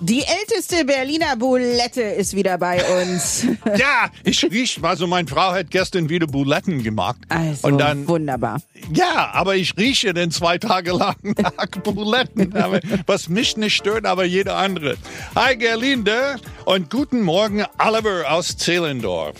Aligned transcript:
Die 0.00 0.22
älteste 0.22 0.84
Berliner 0.84 1.36
Boulette 1.36 2.02
ist 2.02 2.34
wieder 2.34 2.58
bei 2.58 2.82
uns. 3.02 3.46
Ja, 3.76 4.10
ich 4.24 4.42
riech, 4.44 4.78
also 4.82 5.06
meine 5.06 5.26
Frau 5.26 5.52
hat 5.52 5.70
gestern 5.70 6.08
wieder 6.08 6.26
Buletten 6.26 6.82
gemacht. 6.82 7.16
Also, 7.28 7.68
Und 7.68 7.78
dann, 7.78 8.06
wunderbar. 8.06 8.60
ja, 8.92 9.30
aber 9.32 9.56
ich 9.56 9.76
rieche 9.76 10.12
den 10.14 10.30
zwei 10.30 10.58
Tage 10.58 10.92
lang 10.92 11.16
nach 11.22 11.66
Buletten. 11.82 12.54
Aber 12.56 12.80
Was 13.06 13.28
mich 13.28 13.56
nicht 13.56 13.74
stört, 13.76 14.04
aber 14.06 14.24
jeder 14.24 14.56
andere. 14.56 14.96
Hi 15.34 15.56
Gerlinde 15.56 16.36
und 16.66 16.90
guten 16.90 17.22
Morgen 17.22 17.64
Oliver 17.78 18.30
aus 18.30 18.56
Zehlendorf. 18.56 19.36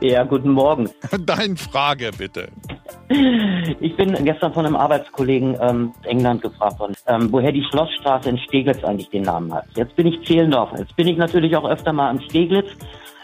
Ja, 0.00 0.24
guten 0.24 0.50
Morgen. 0.50 0.90
Deine 1.26 1.56
Frage 1.56 2.10
bitte. 2.16 2.48
Ich 3.80 3.96
bin 3.96 4.12
gestern 4.24 4.52
von 4.52 4.64
einem 4.66 4.76
Arbeitskollegen 4.76 5.56
ähm, 5.60 5.92
aus 6.00 6.06
England 6.06 6.42
gefragt 6.42 6.78
worden, 6.78 6.94
ähm, 7.06 7.28
woher 7.30 7.52
die 7.52 7.64
Schlossstraße 7.70 8.28
in 8.30 8.38
Steglitz 8.38 8.82
eigentlich 8.84 9.10
den 9.10 9.22
Namen 9.22 9.52
hat. 9.52 9.64
Jetzt 9.76 9.94
bin 9.96 10.06
ich 10.06 10.24
Zehlendorfer. 10.26 10.78
Jetzt 10.78 10.96
bin 10.96 11.08
ich 11.08 11.16
natürlich 11.16 11.54
auch 11.56 11.68
öfter 11.68 11.92
mal 11.92 12.10
am 12.10 12.20
Steglitz, 12.20 12.66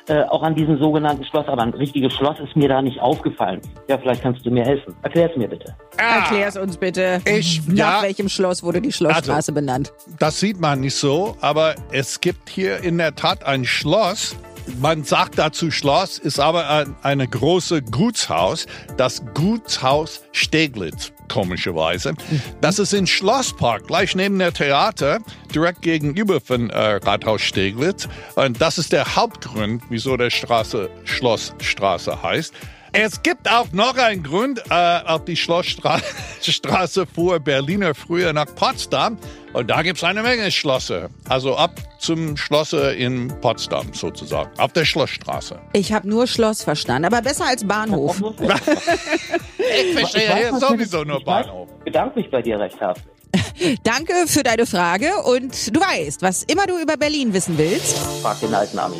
äh, 0.08 0.22
auch 0.24 0.42
an 0.42 0.54
diesem 0.54 0.78
sogenannten 0.78 1.24
Schloss, 1.24 1.46
aber 1.48 1.62
ein 1.62 1.74
richtiges 1.74 2.12
Schloss 2.14 2.38
ist 2.40 2.56
mir 2.56 2.68
da 2.68 2.80
nicht 2.82 2.98
aufgefallen. 3.00 3.60
Ja, 3.88 3.98
vielleicht 3.98 4.22
kannst 4.22 4.44
du 4.44 4.50
mir 4.50 4.64
helfen. 4.64 4.94
Erklär 5.02 5.30
es 5.30 5.36
mir 5.36 5.48
bitte. 5.48 5.74
Erklär's 5.96 6.56
uns 6.56 6.76
bitte. 6.76 7.20
Ich- 7.26 7.66
Nach 7.68 7.76
ja. 7.76 8.02
welchem 8.02 8.28
Schloss 8.28 8.62
wurde 8.62 8.80
die 8.80 8.92
Schlossstraße 8.92 9.32
Also- 9.32 9.52
benannt? 9.54 9.92
Das 10.18 10.40
sieht 10.40 10.60
man 10.60 10.80
nicht 10.80 10.94
so, 10.96 11.36
aber 11.40 11.74
es 11.92 12.20
gibt 12.20 12.48
hier 12.48 12.82
in 12.82 12.98
der 12.98 13.14
Tat 13.14 13.44
ein 13.44 13.64
Schloss. 13.64 14.36
Man 14.76 15.04
sagt 15.04 15.38
dazu 15.38 15.70
Schloss, 15.70 16.18
ist 16.18 16.38
aber 16.38 16.68
ein 16.68 16.94
eine 17.02 17.26
große 17.26 17.82
Gutshaus, 17.82 18.66
das 18.96 19.22
Gutshaus 19.34 20.22
Steglitz, 20.32 21.12
komischerweise. 21.28 22.14
Das 22.60 22.78
ist 22.78 22.92
in 22.92 23.06
Schlosspark, 23.06 23.86
gleich 23.86 24.14
neben 24.14 24.38
der 24.38 24.52
Theater, 24.52 25.20
direkt 25.54 25.82
gegenüber 25.82 26.40
von 26.40 26.70
äh, 26.70 26.96
Rathaus 26.96 27.42
Steglitz. 27.42 28.08
Und 28.36 28.60
das 28.60 28.78
ist 28.78 28.92
der 28.92 29.16
Hauptgrund, 29.16 29.82
wieso 29.88 30.16
der 30.16 30.30
Straße 30.30 30.90
Schlossstraße 31.04 32.22
heißt. 32.22 32.52
Es 33.00 33.22
gibt 33.22 33.48
auch 33.48 33.70
noch 33.70 33.96
einen 33.96 34.24
Grund, 34.24 34.60
äh, 34.70 35.00
auf 35.04 35.24
die 35.24 35.36
Schlossstraße 35.36 36.02
Straße 36.42 37.06
fuhr 37.06 37.38
Berliner 37.38 37.94
früher 37.94 38.32
nach 38.32 38.52
Potsdam. 38.56 39.16
Und 39.52 39.70
da 39.70 39.82
gibt's 39.82 40.02
eine 40.02 40.22
Menge 40.22 40.50
Schlösser. 40.50 41.08
Also 41.28 41.56
ab 41.56 41.80
zum 42.00 42.36
Schlosse 42.36 42.92
in 42.94 43.28
Potsdam 43.40 43.92
sozusagen. 43.94 44.50
Auf 44.58 44.72
der 44.72 44.84
Schlossstraße. 44.84 45.60
Ich 45.74 45.92
habe 45.92 46.08
nur 46.08 46.26
Schloss 46.26 46.64
verstanden, 46.64 47.04
aber 47.04 47.22
besser 47.22 47.46
als 47.46 47.64
Bahnhof. 47.64 48.20
Ich 48.38 49.92
verstehe 49.96 50.52
weiß 50.52 50.60
sowieso 50.60 51.04
nur 51.04 51.18
ich 51.18 51.24
Bahnhof. 51.24 51.68
bedanke 51.84 52.18
mich 52.18 52.30
bei 52.30 52.42
dir 52.42 52.58
recht 52.58 52.80
herzlich. 52.80 53.06
Danke 53.84 54.12
für 54.26 54.42
deine 54.42 54.66
Frage 54.66 55.10
und 55.24 55.74
du 55.74 55.80
weißt, 55.80 56.22
was 56.22 56.42
immer 56.42 56.66
du 56.66 56.78
über 56.78 56.96
Berlin 56.96 57.32
wissen 57.32 57.58
willst. 57.58 57.96
Frag 58.22 58.40
den 58.40 58.54
alten 58.54 58.78
Amis. 58.78 58.98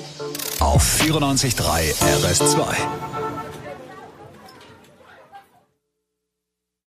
Auf 0.61 1.01
94.3 1.01 1.95
RS2. 2.23 3.18